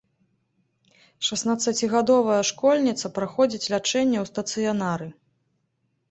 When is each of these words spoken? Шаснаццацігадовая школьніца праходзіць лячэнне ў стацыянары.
Шаснаццацігадовая 1.25 2.39
школьніца 2.49 3.11
праходзіць 3.17 3.69
лячэнне 3.73 4.17
ў 4.23 4.31
стацыянары. 4.31 5.07